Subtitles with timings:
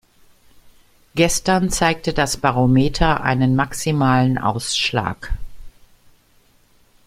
[1.13, 5.31] Gestern zeigte das Barometer einen maximalen Ausschlag.